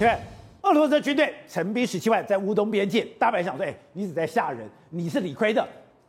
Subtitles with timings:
[0.00, 0.16] 对，
[0.62, 5.62] 俄罗斯军队成兵十七万在乌东边界，大白想说，哎，你只在吓人，你是理亏的，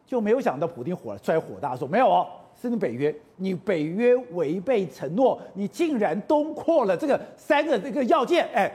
[0.06, 2.25] 就没有想到普京火了，出来火大说，没有哦，
[2.55, 8.71] 是你北约，你北约违背承诺，你竟然东扩了这个三个这个要件，哎，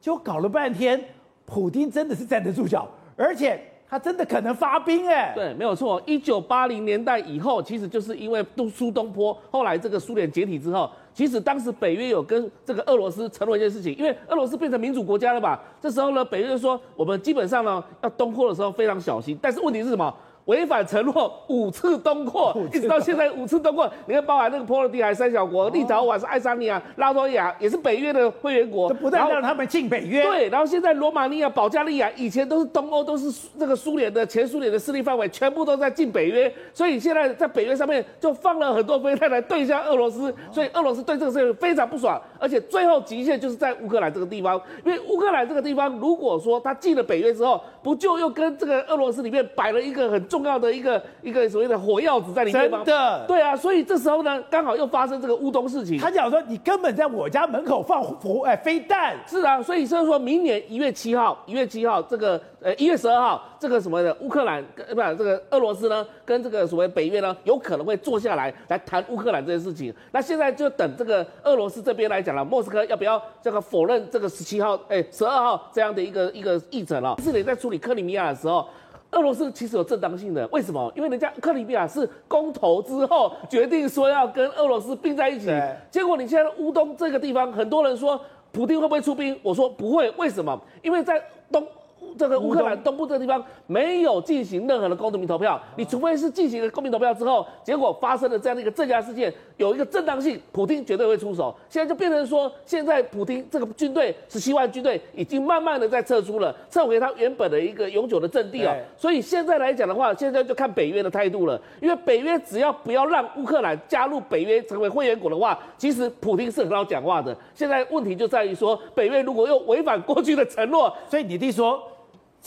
[0.00, 1.00] 就搞了半天，
[1.46, 3.62] 普京真的是站得住脚，而且。
[3.90, 6.00] 他真的可能发兵哎，对，没有错。
[6.04, 20.14] 一九八零年代以后，其实就是因为东苏东坡，后来这个苏联解体之后，其实当时北约有跟这个俄罗斯承诺一件事情，因为俄罗斯变成民主国家了吧，这时候呢，北约就说我们基本上呢要东扩的时候非常小心，但是问题是什么？
[20.48, 51.02] 违反承诺五次东扩，一直到现在五次东扩，你看包含那个波罗的海三小国，立陶宛是爱沙尼亚、拉脱维亚也是北约的会员国，不但让他们进北约，对，然后现在罗马尼亚、保加利亚以前都是东欧，都是这个苏联的前苏联的势力范围，全部都在进北约，所以现在在北约上面就放了很多飞弹来对向俄罗斯，所以俄罗斯对这个事情非常不爽，而且最后极限就是在乌克兰这个地方，因为乌克兰这个地方如果说他进了北约之后，不就又跟这个俄罗斯里面摆了一个很重要的一个。
[51.20, 52.78] 一个所谓的火药子在里面吗？
[52.78, 55.98] 真的，对啊，所以这时候呢，刚好又发生这个乌东事情。
[55.98, 59.16] 他讲说，你根本在我家门口放火，哎，飞弹。
[59.26, 69.92] 是啊，所以所以说明年一月七号，一月七号这个呃一月十二号，这个什么的乌克兰跟不是这个俄罗斯呢，跟这个所谓北约呢，有可能会坐下来来谈乌克兰这件事情。
[70.12, 77.16] 那现在就等这个俄罗斯这边来讲了，莫斯科要不要这个否认这个十七号哎十二号这样的一个一个议程了？
[77.22, 78.66] 是你在处理克里米亚的时候。
[79.10, 80.92] 俄罗斯其实有正当性的，为什么？
[80.94, 85.46] 因为人家克里米亚是公投之后决定说要跟俄罗斯并在一起，
[85.90, 88.20] 结果你现在乌东这个地方，很多人说
[88.52, 89.38] 普京会不会出兵？
[89.42, 90.60] 我说不会，为什么？
[90.82, 91.66] 因为在东。
[92.16, 101.54] 这个乌克兰东部这个地方没有进行任何的公民投票，你除非是进行了公民投票之后，结果发生了这样的一个镇压事件，有一个正当性，普京绝对会出手。
[101.68, 108.74] 现在就变成说，现在普京这个军队十七万军队已经慢慢的在撤出了，撤回他原本的一个永久的阵地啊。
[108.96, 117.36] 所以现在来讲的话，现在就看北约的态度了，因为北约只要不要让乌克兰加入北约成为会员国的话，其实普京是很好讲话的。
[117.54, 121.80] 现在问题就在于说，北约如果又违反过去的承诺，所以你弟说。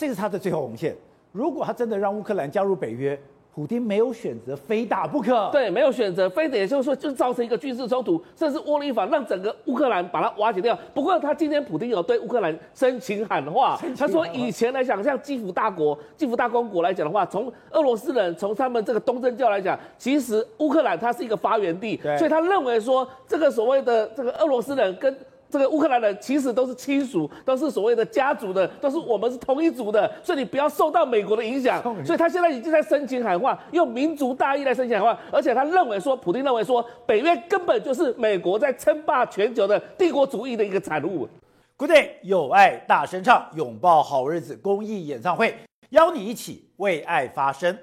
[0.02, 0.96] 这是他的最后红线。
[1.30, 3.16] 如果他真的让乌克兰加入北约，
[3.54, 5.48] 普京没有选择，非打不可。
[5.52, 10.76] 对，没有选择，非得就是说，就造成一个军事冲突，甚至窝里反，让整个乌克兰把它瓦解掉。
[10.92, 25.16] 不过，他今天普京有对乌克兰深情喊话，他说以前来讲，像基辅大国、基辅大公国来讲的话，从俄罗斯人从他们这个东正教来讲，其实乌克兰它是一个发源地，所以他认为说，这个所谓的这个俄罗斯人跟。
[25.52, 31.82] 这个乌克兰人其实都是亲属，都是所谓的家族的，都是我们是同一族的，所以你不要受到美国的影响。
[32.02, 41.28] 所以他现在已经在深情喊话，用民族大义来深情喊话，而且他认为说，普京认为说，北约根本就是美国在称霸全球的帝国主义的一个产物。
[41.76, 45.54] Good day，有爱大声唱，拥抱好日子公益演唱会，
[45.90, 47.76] 邀你一起为爱发声。